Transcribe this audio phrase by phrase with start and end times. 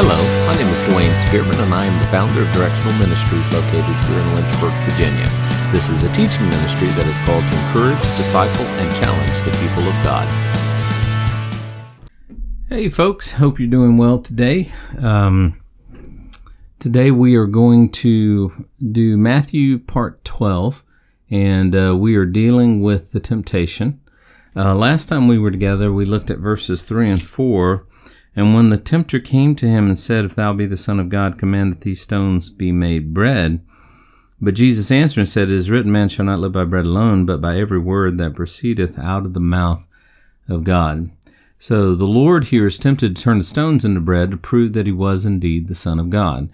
[0.00, 0.14] Hello,
[0.46, 4.20] my name is Dwayne Spearman, and I am the founder of Directional Ministries located here
[4.20, 5.26] in Lynchburg, Virginia.
[5.72, 9.88] This is a teaching ministry that is called to encourage, disciple, and challenge the people
[9.88, 10.28] of God.
[12.68, 14.70] Hey, folks, hope you're doing well today.
[15.00, 15.60] Um,
[16.78, 20.84] today we are going to do Matthew part 12,
[21.28, 24.00] and uh, we are dealing with the temptation.
[24.54, 27.87] Uh, last time we were together, we looked at verses 3 and 4
[28.36, 31.08] and when the tempter came to him and said, If thou be the Son of
[31.08, 33.64] God, command that these stones be made bread.
[34.40, 37.26] But Jesus answered and said, It is written, Man shall not live by bread alone,
[37.26, 39.82] but by every word that proceedeth out of the mouth
[40.48, 41.10] of God.
[41.58, 44.86] So the Lord here is tempted to turn the stones into bread to prove that
[44.86, 46.48] he was indeed the Son of God.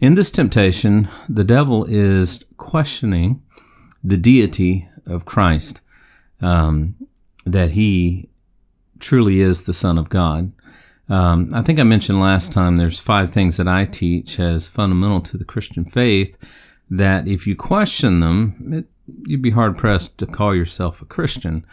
[0.00, 3.42] In this temptation, the devil is questioning
[4.04, 5.80] the deity of Christ,
[6.40, 6.94] um,
[7.46, 8.28] that he
[8.98, 10.52] truly is the Son of God.
[11.10, 15.20] Um, I think I mentioned last time there's five things that I teach as fundamental
[15.22, 16.38] to the Christian faith
[16.88, 18.84] that if you question them, it,
[19.28, 21.66] you'd be hard pressed to call yourself a Christian.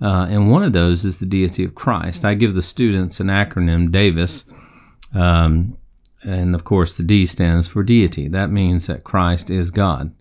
[0.00, 2.24] Uh, and one of those is the deity of Christ.
[2.24, 4.44] I give the students an acronym, Davis.
[5.14, 5.78] Um,
[6.22, 8.28] and of course, the D stands for deity.
[8.28, 10.14] That means that Christ is God.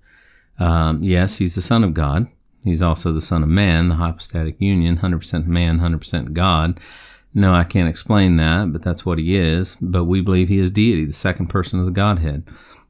[0.59, 2.27] Um, yes, he's the Son of God.
[2.63, 6.79] He's also the Son of Man, the hypostatic union, 100% man, 100% God.
[7.33, 9.77] No, I can't explain that, but that's what he is.
[9.79, 12.43] But we believe he is deity, the second person of the Godhead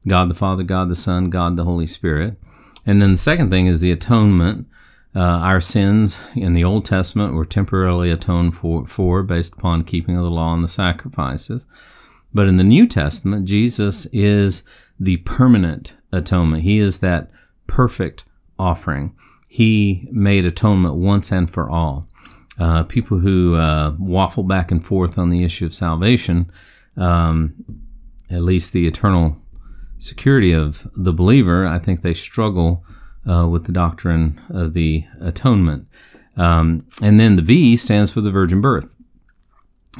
[0.06, 2.36] God the Father, God the Son, God the Holy Spirit.
[2.84, 4.66] And then the second thing is the atonement.
[5.14, 10.16] Uh, our sins in the Old Testament were temporarily atoned for, for based upon keeping
[10.16, 11.66] of the law and the sacrifices.
[12.34, 14.62] But in the New Testament, Jesus is
[14.98, 16.62] the permanent atonement.
[16.62, 17.30] He is that
[17.66, 18.24] perfect
[18.58, 19.14] offering.
[19.46, 22.08] He made atonement once and for all
[22.58, 26.50] uh, people who uh, waffle back and forth on the issue of salvation,
[26.96, 27.54] um,
[28.30, 29.36] at least the eternal
[29.98, 32.84] security of the believer, I think they struggle
[33.28, 35.86] uh, with the doctrine of the atonement.
[36.36, 38.96] Um, and then the V stands for the virgin birth.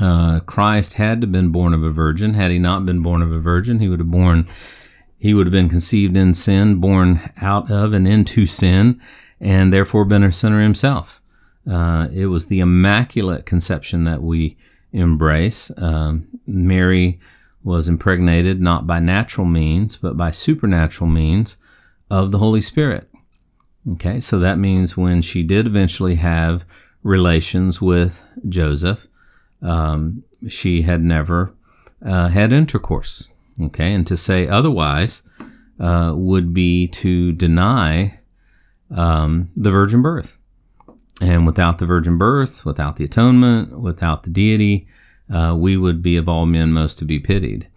[0.00, 2.34] Uh, Christ had to have been born of a virgin.
[2.34, 4.48] Had he not been born of a virgin, he would have born.
[5.18, 9.00] He would have been conceived in sin, born out of and into sin,
[9.40, 11.21] and therefore been a sinner himself.
[11.70, 14.56] Uh, it was the Immaculate Conception that we
[14.92, 15.70] embrace.
[15.76, 17.20] Um, Mary
[17.62, 21.56] was impregnated not by natural means, but by supernatural means
[22.10, 23.08] of the Holy Spirit.
[23.92, 26.64] Okay, so that means when she did eventually have
[27.02, 29.08] relations with Joseph,
[29.60, 31.54] um, she had never
[32.04, 33.30] uh, had intercourse.
[33.60, 35.22] Okay, and to say otherwise
[35.78, 38.18] uh, would be to deny
[38.90, 40.38] um, the virgin birth.
[41.22, 44.88] And without the virgin birth, without the atonement, without the deity,
[45.32, 47.68] uh, we would be of all men most to be pitied.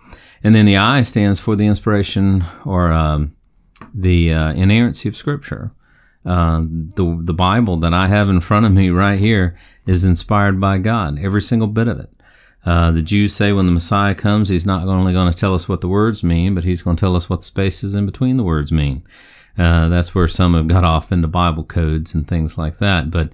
[0.43, 3.35] And then the I stands for the inspiration or um,
[3.93, 5.71] the uh, inerrancy of Scripture.
[6.25, 10.59] Uh, the the Bible that I have in front of me right here is inspired
[10.59, 12.09] by God, every single bit of it.
[12.65, 15.69] Uh, the Jews say when the Messiah comes, he's not only going to tell us
[15.69, 18.37] what the words mean, but he's going to tell us what the spaces in between
[18.37, 19.03] the words mean.
[19.57, 23.09] Uh, that's where some have got off into Bible codes and things like that.
[23.09, 23.29] But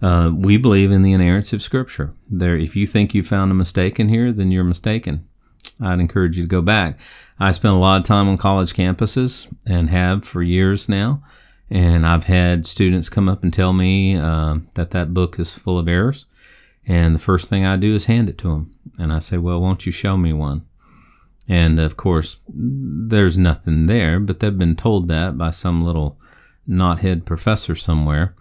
[0.00, 2.12] uh, we believe in the inerrancy of Scripture.
[2.30, 5.26] There, if you think you found a mistake in here, then you're mistaken.
[5.80, 6.98] I'd encourage you to go back.
[7.38, 11.22] I spent a lot of time on college campuses and have for years now.
[11.68, 15.78] And I've had students come up and tell me uh, that that book is full
[15.78, 16.26] of errors.
[16.86, 18.72] And the first thing I do is hand it to them.
[18.98, 20.64] And I say, well, won't you show me one?
[21.48, 26.18] And of course, there's nothing there, but they've been told that by some little
[26.68, 28.34] knothead professor somewhere.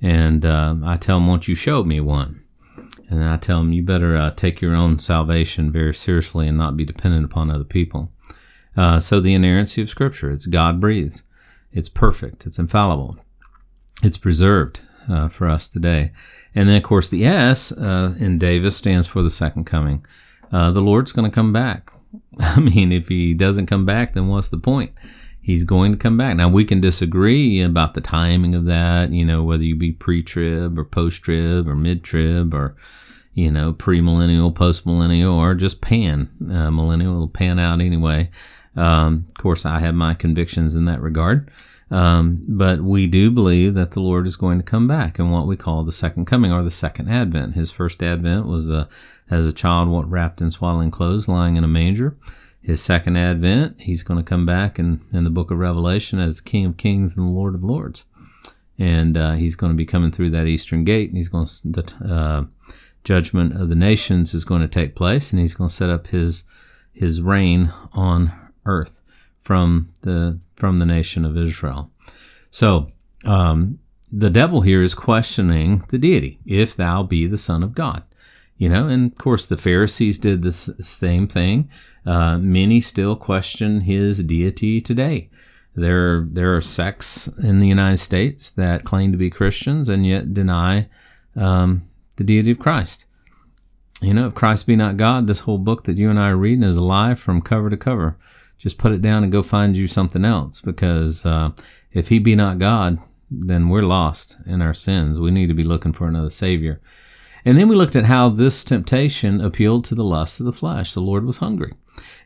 [0.00, 2.42] And uh, I tell them, Won't you show me one?
[3.10, 6.76] And I tell them, You better uh, take your own salvation very seriously and not
[6.76, 8.12] be dependent upon other people.
[8.76, 11.22] Uh, so, the inerrancy of Scripture, it's God breathed,
[11.72, 13.16] it's perfect, it's infallible,
[14.02, 16.12] it's preserved uh, for us today.
[16.54, 20.04] And then, of course, the S uh, in Davis stands for the second coming.
[20.52, 21.90] Uh, the Lord's going to come back.
[22.38, 24.92] I mean, if he doesn't come back, then what's the point?
[25.40, 26.36] He's going to come back.
[26.36, 30.22] Now, we can disagree about the timing of that, you know, whether you be pre
[30.22, 32.76] trib or post trib or mid trib or,
[33.34, 36.30] you know, pre millennial, post millennial, or just pan.
[36.40, 38.30] Uh, millennial will pan out anyway.
[38.74, 41.50] Um, of course, I have my convictions in that regard.
[41.94, 45.46] Um, but we do believe that the Lord is going to come back in what
[45.46, 47.54] we call the second coming or the second advent.
[47.54, 48.88] His first advent was a
[49.30, 52.16] as a child wrapped in swaddling clothes, lying in a manger.
[52.60, 56.38] His second advent, he's going to come back in, in the book of Revelation as
[56.38, 58.04] the King of Kings and the Lord of Lords.
[58.76, 61.60] And uh, he's going to be coming through that eastern gate, and he's going to,
[61.64, 62.44] the uh,
[63.04, 66.08] judgment of the nations is going to take place, and he's going to set up
[66.08, 66.42] his
[66.92, 68.32] his reign on
[68.66, 69.00] earth
[69.44, 71.90] from the from the nation of Israel.
[72.50, 72.88] So
[73.24, 73.78] um,
[74.10, 78.02] the devil here is questioning the deity, if thou be the Son of God.
[78.56, 81.68] You know, and of course the Pharisees did the same thing.
[82.06, 85.30] Uh, many still question his deity today.
[85.74, 90.32] There, there are sects in the United States that claim to be Christians and yet
[90.32, 90.88] deny
[91.34, 93.06] um, the deity of Christ.
[94.00, 96.36] You know, if Christ be not God, this whole book that you and I are
[96.36, 98.16] reading is a lie from cover to cover.
[98.64, 101.50] Just put it down and go find you something else because uh,
[101.92, 102.98] if he be not God,
[103.30, 105.20] then we're lost in our sins.
[105.20, 106.80] We need to be looking for another Savior.
[107.44, 110.94] And then we looked at how this temptation appealed to the lust of the flesh.
[110.94, 111.74] The Lord was hungry.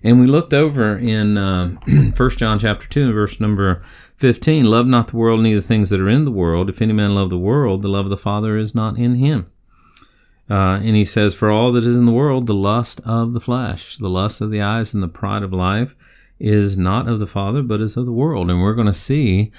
[0.04, 1.70] And we looked over in uh,
[2.16, 3.82] 1 John chapter 2 verse number
[4.14, 6.70] 15, love not the world, neither things that are in the world.
[6.70, 9.50] If any man love the world, the love of the Father is not in him.
[10.48, 13.40] Uh, and he says, For all that is in the world, the lust of the
[13.40, 15.96] flesh, the lust of the eyes, and the pride of life
[16.38, 18.50] is not of the Father, but is of the world.
[18.50, 19.52] And we're going to see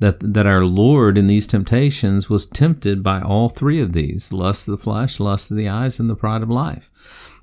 [0.00, 4.66] that that our Lord in these temptations was tempted by all three of these: lust
[4.66, 6.90] of the flesh, lust of the eyes, and the pride of life.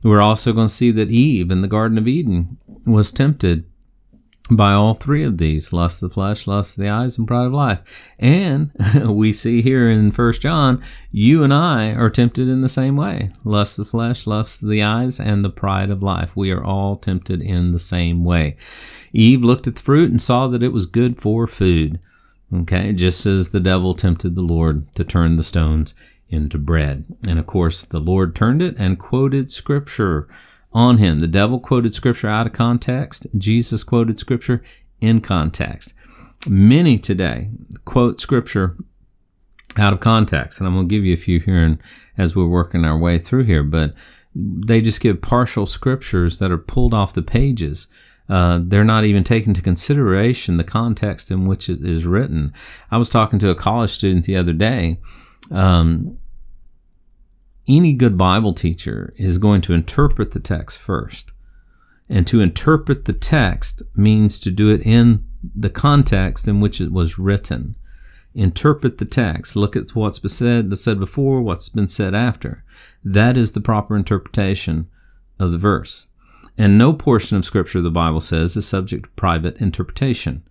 [0.04, 3.66] We're also going to see that Eve in the Garden of Eden was tempted
[4.51, 7.45] by all three of these lust of the flesh lust of the eyes and pride
[7.45, 7.80] of life.
[8.19, 8.71] And
[9.06, 13.31] we see here in first john you and i are tempted in the same way.
[13.45, 16.36] Lust of the flesh lust of the eyes and the pride of life.
[16.36, 18.57] We are all tempted in the same way.
[19.13, 22.00] Eve looked at the fruit and saw that it was good for food.
[22.54, 25.95] Okay, just as the devil tempted the Lord to turn the stones
[26.27, 27.06] into bread.
[27.25, 30.27] And of course, the Lord turned it and quoted scripture
[30.73, 31.19] on him.
[31.19, 34.63] The devil quoted scripture out of context, Jesus quoted scripture
[35.00, 35.94] in context.
[36.47, 37.50] Many today
[37.85, 38.77] quote scripture
[39.77, 41.77] out of context, and I'm going to give you a few here and
[42.18, 43.94] as we're working our way through here, but
[44.33, 47.88] they just give partial scriptures that are pulled off the pages
[48.31, 52.53] uh, they're not even taking into consideration the context in which it is written.
[52.89, 55.00] I was talking to a college student the other day.
[55.51, 56.18] Um,
[57.68, 61.31] any good Bible teacher is going to interpret the text first.
[62.10, 65.25] And to interpret the text means to do it in
[65.56, 67.75] the context in which it was written.
[68.34, 69.56] Interpret the text.
[69.56, 72.63] Look at what's been said, said before, what's been said after.
[73.04, 74.90] That is the proper interpretation
[75.40, 76.07] of the verse.
[76.57, 80.44] And no portion of Scripture, the Bible says, is subject to private interpretation.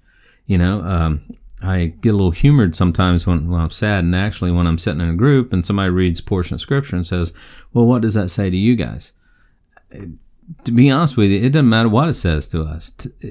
[0.47, 1.23] You know, um,
[1.63, 5.01] I get a little humored sometimes when, when, I'm sad, and actually when I'm sitting
[5.01, 7.33] in a group and somebody reads a portion of Scripture and says,
[7.73, 9.13] Well, what does that say to you guys?
[9.95, 10.07] Uh,
[10.65, 12.93] to be honest with you, it doesn't matter what it says to us.
[13.23, 13.29] Uh,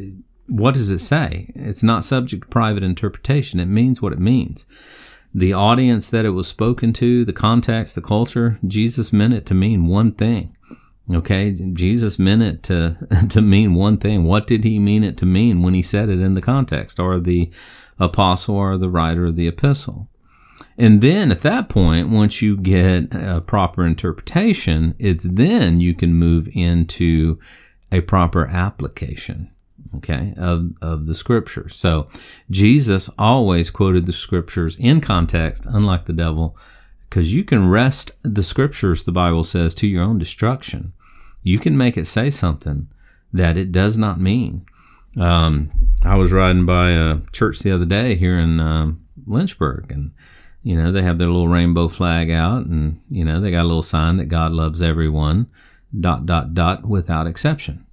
[0.48, 1.52] what does it say?
[1.56, 3.60] It's not subject to private interpretation.
[3.60, 4.66] It means what it means.
[5.34, 9.54] The audience that it was spoken to, the context, the culture, Jesus meant it to
[9.54, 10.56] mean one thing.
[11.12, 12.98] Okay, Jesus meant it to
[13.30, 14.25] to mean one thing.
[14.25, 17.20] What did he mean it to mean when he said it in the context, or
[17.20, 17.52] the
[18.00, 20.07] apostle, or the writer of the epistle?
[20.78, 26.13] And then at that point, once you get a proper interpretation, it's then you can
[26.13, 27.40] move into
[27.92, 29.51] a proper application,
[29.98, 31.75] okay, of, of the scriptures.
[31.75, 32.07] So
[32.50, 36.56] Jesus always quoted the scriptures in context, unlike the devil,
[37.10, 40.94] because you can wrest the scriptures, the Bible says, to your own destruction
[41.44, 42.88] you can make it say something
[43.31, 44.66] that it does not mean.
[45.18, 45.72] Um,
[46.04, 50.12] I was riding by a church the other day here in um, Lynchburg, and
[50.63, 53.68] you know they have their little rainbow flag out, and you know they got a
[53.68, 55.48] little sign that God loves everyone,
[55.98, 57.86] dot dot dot, without exception.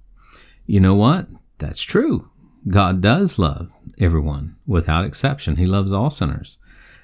[0.65, 1.27] You know what?
[1.57, 2.29] That's true.
[2.67, 5.55] God does love everyone without exception.
[5.55, 6.57] He loves all sinners.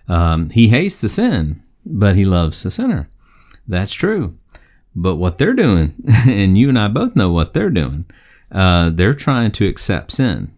[0.08, 3.10] Um, he hates the sin, but he loves the sinner.
[3.68, 4.38] That's true.
[4.96, 5.96] But what they're doing,
[6.28, 8.06] and you and I both know what they're doing,
[8.54, 10.56] uh, they're trying to accept sin,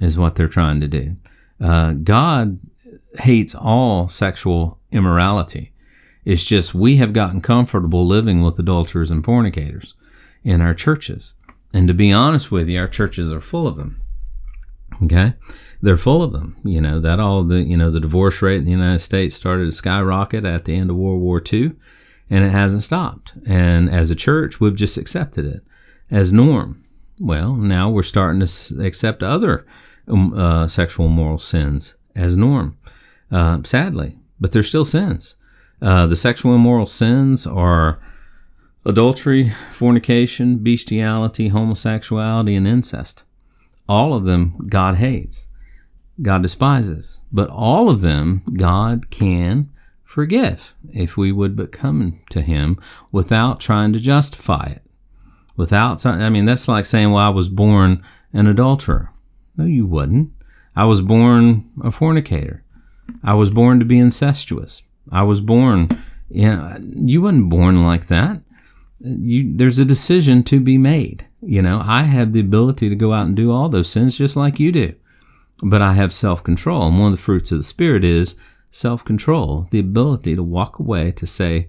[0.00, 1.16] is what they're trying to do.
[1.60, 2.58] Uh, God
[3.18, 5.72] hates all sexual immorality.
[6.24, 9.94] It's just we have gotten comfortable living with adulterers and fornicators
[10.44, 11.34] in our churches.
[11.72, 14.02] And to be honest with you, our churches are full of them.
[15.02, 15.34] Okay?
[15.80, 16.56] They're full of them.
[16.64, 19.64] You know, that all the, you know, the divorce rate in the United States started
[19.64, 21.72] to skyrocket at the end of World War II
[22.28, 23.34] and it hasn't stopped.
[23.46, 25.64] And as a church, we've just accepted it
[26.10, 26.82] as norm.
[27.20, 29.66] Well, now we're starting to accept other
[30.08, 32.78] um, uh, sexual moral sins as norm,
[33.30, 35.36] uh, sadly, but they're still sins.
[35.82, 38.00] Uh, the sexual immoral sins are
[38.86, 43.24] adultery, fornication, bestiality, homosexuality, and incest.
[43.86, 45.46] All of them God hates,
[46.22, 49.70] God despises, but all of them God can
[50.04, 52.78] forgive if we would but come to Him
[53.12, 54.82] without trying to justify it.
[55.56, 58.02] Without, I mean, that's like saying, well, I was born
[58.32, 59.10] an adulterer.
[59.56, 60.30] No, you wouldn't.
[60.76, 62.64] I was born a fornicator.
[63.22, 64.82] I was born to be incestuous.
[65.10, 65.88] I was born,
[66.30, 68.40] you know, you wasn't born like that.
[69.00, 71.26] You, there's a decision to be made.
[71.42, 74.36] You know, I have the ability to go out and do all those sins just
[74.36, 74.94] like you do,
[75.62, 76.86] but I have self control.
[76.86, 78.36] And one of the fruits of the Spirit is
[78.70, 81.68] self control, the ability to walk away to say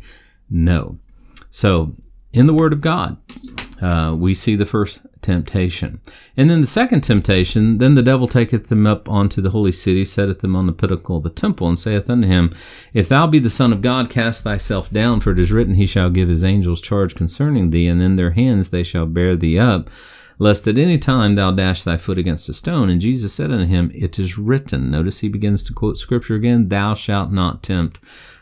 [0.50, 1.00] no.
[1.50, 1.96] So,
[2.34, 3.18] in the Word of God,
[3.82, 6.00] uh, we see the first temptation.
[6.38, 10.06] And then the second temptation, then the devil taketh them up unto the holy city,
[10.06, 12.54] setteth them on the pinnacle of the temple, and saith unto him,
[12.94, 15.88] If thou be the Son of God, cast thyself down, for it is written, He
[15.88, 19.58] shall give his angels charge concerning thee, and in their hands they shall bear thee
[19.58, 19.90] up,
[20.38, 22.88] lest at any time thou dash thy foot against a stone.
[22.88, 24.92] And Jesus said unto him, It is written.
[24.92, 28.00] Notice he begins to quote scripture again, Thou shalt not tempt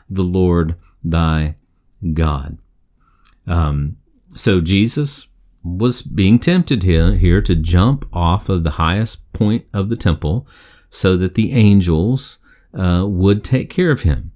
[0.10, 1.56] the Lord thy
[2.14, 2.58] God.
[3.48, 3.98] Um,
[4.36, 5.29] so Jesus
[5.64, 10.48] was being tempted here, here to jump off of the highest point of the temple
[10.90, 12.40] so that the angels
[12.74, 14.32] uh, would take care of him.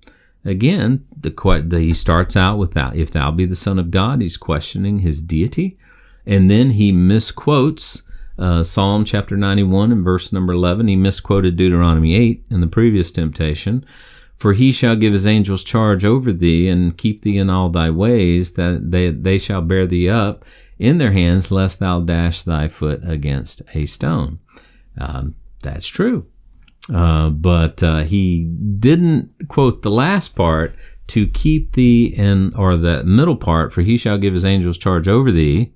[0.46, 1.32] Again, the,
[1.66, 2.96] the, he starts out with that.
[2.96, 5.78] If thou be the Son of God, he's questioning his deity.
[6.26, 8.04] And then he misquotes
[8.38, 10.88] uh, Psalm chapter 91 and verse number 11.
[10.88, 13.86] He misquoted Deuteronomy 8 in the previous temptation.
[14.38, 17.90] For he shall give his angels charge over thee and keep thee in all thy
[17.90, 20.44] ways, that they, they shall bear thee up
[20.78, 24.40] in their hands, lest thou dash thy foot against a stone.
[24.98, 26.28] Um, that's true.
[26.94, 30.76] Uh, but uh, he didn't quote the last part
[31.08, 35.08] to keep thee in, or the middle part, for he shall give his angels charge
[35.08, 35.74] over thee.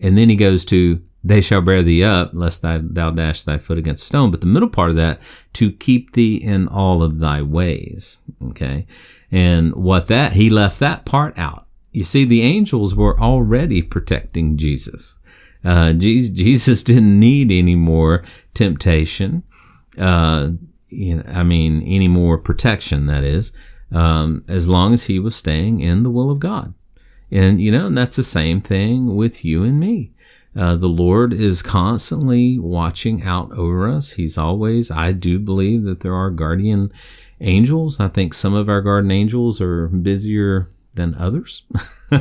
[0.00, 2.78] And then he goes to they shall bear thee up, lest thou,
[3.10, 4.30] dash thy foot against a stone.
[4.30, 5.20] But the middle part of that,
[5.54, 8.20] to keep thee in all of thy ways.
[8.50, 8.86] Okay.
[9.32, 11.66] And what that, he left that part out.
[11.90, 15.18] You see, the angels were already protecting Jesus.
[15.64, 18.22] Uh, Jesus didn't need any more
[18.54, 19.42] temptation.
[19.98, 20.50] Uh,
[20.88, 23.50] you know, I mean, any more protection, that is,
[23.90, 26.72] um, as long as he was staying in the will of God.
[27.32, 30.12] And, you know, and that's the same thing with you and me.
[30.56, 34.12] Uh, the Lord is constantly watching out over us.
[34.12, 36.90] He's always, I do believe that there are guardian
[37.40, 38.00] angels.
[38.00, 41.64] I think some of our guardian angels are busier than others,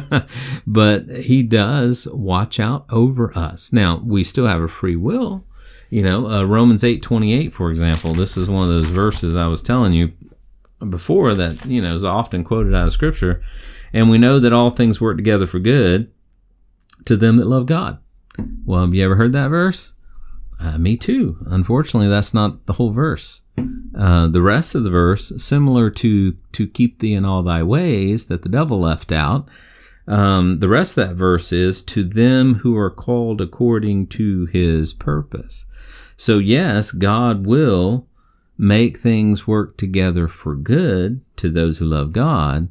[0.68, 3.72] but He does watch out over us.
[3.72, 5.46] Now, we still have a free will.
[5.89, 9.48] You know, uh, Romans 8 28, for example, this is one of those verses I
[9.48, 10.12] was telling you
[10.89, 13.42] before that, you know, is often quoted out of Scripture.
[13.94, 16.12] And we know that all things work together for good
[17.06, 18.00] to them that love God
[18.65, 19.94] well, have you ever heard that verse?
[20.60, 21.38] Uh, me too.
[21.48, 23.42] Unfortunately, that's not the whole verse.
[23.98, 28.27] Uh, the rest of the verse, similar to to keep thee in all thy ways,
[28.27, 29.48] that the devil left out.
[30.08, 34.94] Um, the rest of that verse is to them who are called according to his
[34.94, 35.65] purpose.
[36.18, 38.08] So yes, God will
[38.58, 42.70] make things work together for good to those who love God,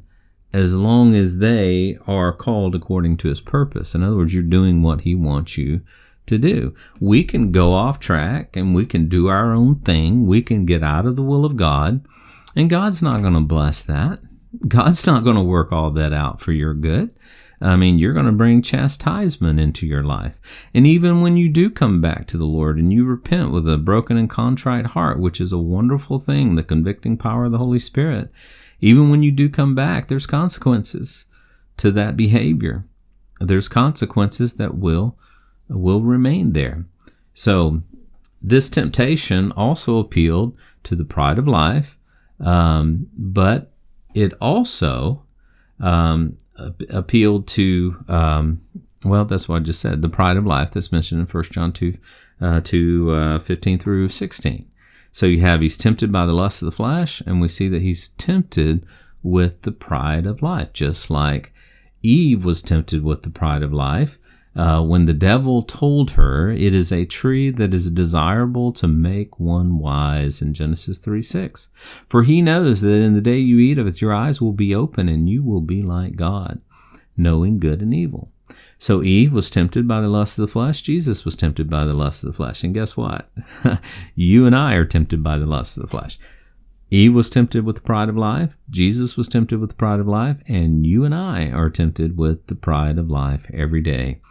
[0.55, 3.93] as long as they are called according to his purpose.
[3.93, 5.81] In other words, you're doing what he wants you
[6.27, 6.73] to do.
[6.97, 10.25] We can go off track and we can do our own thing.
[10.25, 12.07] We can get out of the will of God,
[12.55, 14.19] and God's not going to bless that.
[14.65, 17.13] God's not going to work all that out for your good.
[17.61, 20.37] I mean, you're going to bring chastisement into your life.
[20.73, 23.77] And even when you do come back to the Lord and you repent with a
[23.77, 27.79] broken and contrite heart, which is a wonderful thing, the convicting power of the Holy
[27.79, 28.29] Spirit,
[28.81, 31.27] even when you do come back, there's consequences
[31.77, 32.85] to that behavior.
[33.39, 35.17] There's consequences that will
[35.67, 36.85] will remain there.
[37.33, 37.81] So
[38.41, 41.97] this temptation also appealed to the pride of life,
[42.39, 43.73] um, but
[44.13, 45.23] it also
[45.79, 46.37] um,
[46.89, 48.61] appealed to um,
[49.05, 51.71] well, that's what I just said, the pride of life that's mentioned in 1 John
[51.71, 51.97] 2,
[52.41, 54.67] uh, 2 uh, 15 through 16.
[55.11, 57.81] So you have he's tempted by the lust of the flesh, and we see that
[57.81, 58.85] he's tempted
[59.23, 61.53] with the pride of life, just like
[62.03, 64.19] Eve was tempted with the pride of life.
[64.55, 69.37] Uh, when the devil told her it is a tree that is desirable to make
[69.37, 71.69] one wise in Genesis 3 6.
[72.07, 74.73] For he knows that in the day you eat of it, your eyes will be
[74.73, 76.61] open and you will be like God,
[77.17, 78.31] knowing good and evil.
[78.77, 80.81] So Eve was tempted by the lust of the flesh.
[80.81, 82.63] Jesus was tempted by the lust of the flesh.
[82.63, 83.29] And guess what?
[84.15, 86.17] you and I are tempted by the lust of the flesh.
[86.91, 88.57] Eve was tempted with the pride of life.
[88.69, 90.37] Jesus was tempted with the pride of life.
[90.47, 94.21] And you and I are tempted with the pride of life every day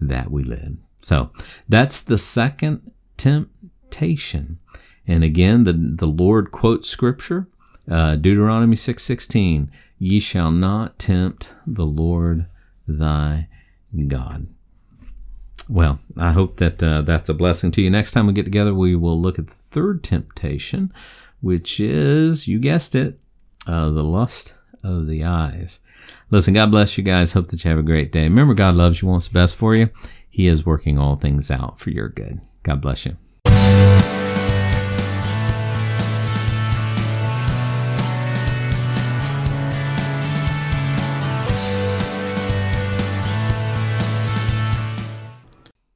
[0.00, 0.76] that we live.
[1.02, 1.30] So
[1.68, 4.58] that's the second temptation.
[5.06, 7.48] And again, the, the Lord quotes scripture,
[7.90, 12.46] uh, Deuteronomy 6.16, Ye shall not tempt the Lord
[12.88, 13.48] thy
[14.06, 14.48] God.
[15.68, 17.90] well, I hope that uh, that's a blessing to you.
[17.90, 20.92] Next time we get together, we will look at the third temptation,
[21.40, 23.18] which is, you guessed it,
[23.66, 25.80] uh, the lust of the eyes.
[26.30, 27.32] Listen, God bless you guys.
[27.32, 28.24] Hope that you have a great day.
[28.24, 29.90] Remember, God loves you, wants the best for you.
[30.28, 32.40] He is working all things out for your good.
[32.62, 33.16] God bless you.